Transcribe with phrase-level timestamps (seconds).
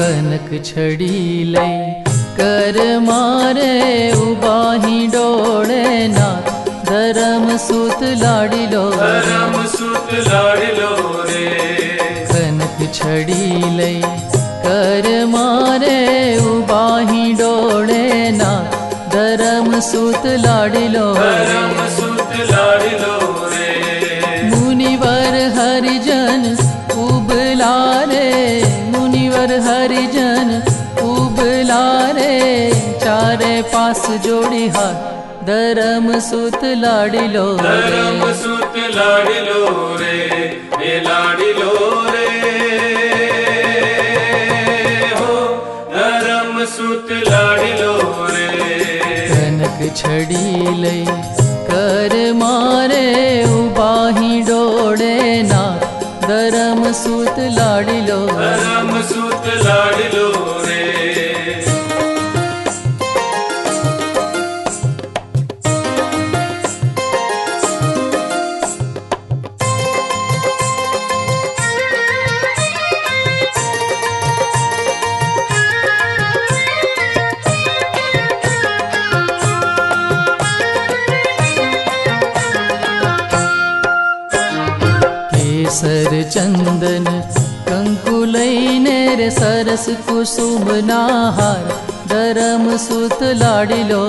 [0.00, 1.16] कनक छड़ी
[1.54, 1.70] लै
[2.36, 3.72] कर मारे
[4.26, 6.28] उबाही डोळे ना
[6.88, 8.84] धरम सुत लाडी लो
[12.32, 13.44] कनक छड़ी
[13.78, 13.94] लै
[14.64, 15.98] कर मारे
[16.52, 18.52] उबाही छीलारेाहि डोळना
[19.12, 23.14] धरम सुत लाडिलो धरम सुत लाडीलो
[23.52, 23.70] रे।
[24.50, 26.19] मुनिवर हरिजन
[33.30, 34.94] मारे पास जोडी हार
[35.46, 38.32] धरम सुत लाडी लो धर्मी
[45.94, 47.92] धर्म सुत लाडि लो
[49.30, 50.98] कनक छडीले
[51.70, 53.06] कर मारे
[53.60, 55.16] उबाही डोडे
[55.52, 55.62] ना।
[56.26, 57.98] धरम धर्मसूत लाडी
[60.16, 60.28] लो
[60.66, 60.69] रे।
[85.70, 87.04] सर्चन्दन
[87.74, 91.68] अंकुलने रे सरस कुसुमहार
[92.12, 94.00] धरम सुत लाडिलो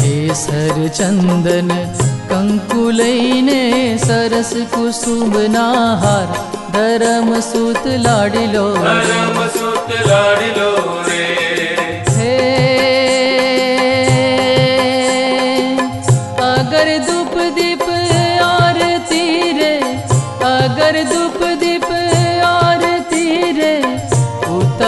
[0.00, 1.70] हे सर चन्दन
[2.38, 3.16] अंकुलै
[3.50, 3.62] ने
[4.06, 6.26] सरस कुसुमहार
[6.76, 8.66] धर्मसुत लाडिलो
[11.08, 11.43] रे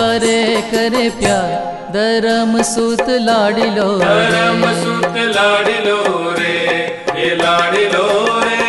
[0.06, 0.40] सारे
[0.70, 1.52] करे प्यार।
[1.94, 5.96] धर्म सूत लाड़ी लो धर्म सूत लाड़ी लो
[6.38, 6.58] रे
[7.20, 8.04] ये लाड़ी लो
[8.44, 8.68] रे।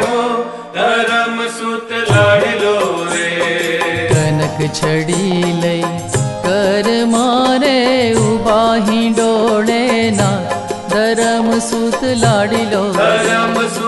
[0.00, 0.22] हो
[0.78, 2.76] धर्म सूत लाड़ी लो
[3.12, 3.28] रे।
[4.12, 5.76] कनक छड़ी ले
[6.46, 7.78] कर मारे
[8.24, 9.84] उबाही डोले
[10.20, 10.30] ना।
[10.94, 13.83] धर्म सूत लाड़ी लो धर्म सूत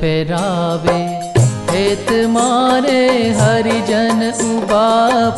[0.00, 0.98] फेरावे
[1.70, 3.00] हेत मारे
[3.40, 4.86] हरिजन उबा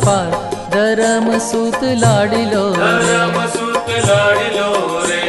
[0.03, 0.31] पार।
[0.73, 4.69] धरम सुत लाडिलो धरम सुत लाडिलो
[5.09, 5.19] रे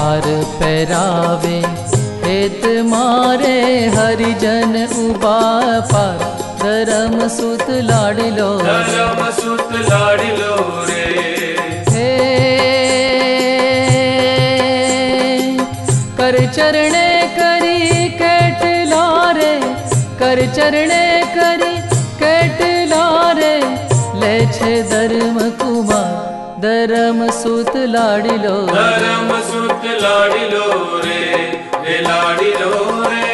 [0.00, 0.26] हर
[0.58, 1.58] फेरावे
[2.24, 3.56] हेत मारे
[3.96, 6.04] हरिजन उबापा
[6.62, 10.54] धरम सुत लाडिलो धरम सुत लाडिलो
[10.90, 11.08] रे
[16.56, 17.49] चरणे कर
[20.40, 21.06] कर चरणे
[21.36, 21.74] करी
[22.20, 23.56] केटलारे
[24.20, 30.64] ले छे धर्म कुमार धर्म सुत लाडिलो धर्म सुत लाडिलो
[31.04, 31.20] रे
[31.84, 32.72] रे लाडिलो
[33.04, 33.28] रे।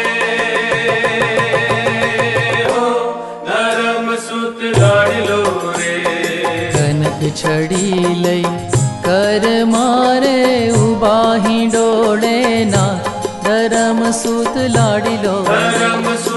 [7.39, 8.43] छड़ी लई
[9.07, 10.39] कर मारे
[10.77, 12.39] उबाही डोड़े
[12.71, 12.85] ना।
[13.47, 16.36] धर्म सुत लाडिलो धर्म सुत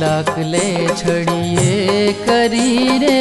[0.00, 0.68] लाख ले
[0.98, 3.17] छड़िए करी रे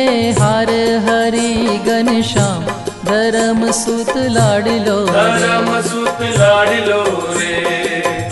[1.97, 2.65] હરી ઘનશ્યામ
[3.05, 6.99] ધરમ સૂત લાડલો ધરમ સુત લાડલો
[7.37, 7.55] રે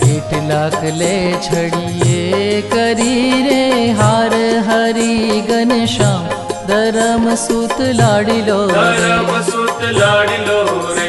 [0.02, 3.62] કેટલાક લે છડીએ કરી રે
[4.00, 6.28] હાર હરી ઘનશ્યામ
[6.68, 10.60] ધરમ સૂત લાડીલો ધરમ સુત લાડલો
[10.92, 11.03] રે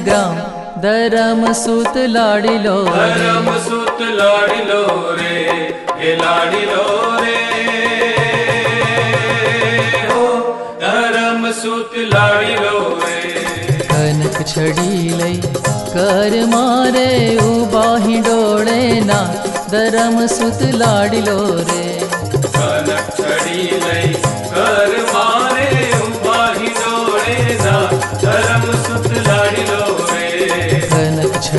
[0.00, 0.36] ग्राम
[0.82, 4.82] धरम सुत लाड़ी लो धरम सुत लाड़ी लो
[5.18, 5.36] रे
[6.00, 6.86] ये लाड़ी लो
[7.20, 7.36] रे।
[10.08, 10.24] हो
[10.82, 13.18] धरम सुत लाड़ी लो रे।
[13.92, 15.40] कनक छड़ी लई
[15.96, 17.10] कर मारे
[17.44, 19.20] उबाही डोड़े ना।
[19.70, 21.38] धरम सुत लाड़ी लो
[21.70, 21.86] रे।
[22.56, 24.12] कनक छड़ी लई
[24.54, 25.70] कर मारे
[26.00, 27.76] उबाही डोळे ना।
[28.24, 28.73] धरम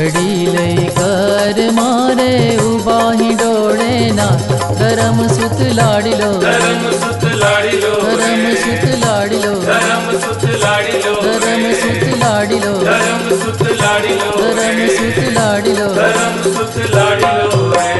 [0.05, 4.27] घडी कर मारे उबाही डोळे ना।
[4.79, 12.73] धरम सुत लाडिलो धरम सुत लाडिलो धरम सुत लाडिलो धरम सुत लाडिलो धरम सुत लाडिलो
[12.85, 17.94] धरम सुत लाडिलो धरम सुत लाडिलो धरम सुत लाडिलो